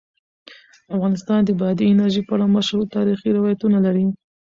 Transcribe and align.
افغانستان 0.95 1.39
د 1.45 1.49
بادي 1.59 1.85
انرژي 1.89 2.21
په 2.25 2.33
اړه 2.35 2.45
مشهور 2.55 2.85
تاریخی 2.95 3.29
روایتونه 3.37 3.77
لري. 3.85 4.05